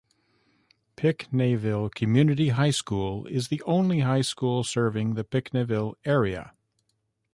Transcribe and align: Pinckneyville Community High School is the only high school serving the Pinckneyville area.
Pinckneyville 0.97 1.93
Community 1.93 2.49
High 2.49 2.71
School 2.71 3.27
is 3.27 3.49
the 3.49 3.61
only 3.67 3.99
high 3.99 4.23
school 4.23 4.63
serving 4.63 5.13
the 5.13 5.23
Pinckneyville 5.23 5.93
area. 6.05 6.55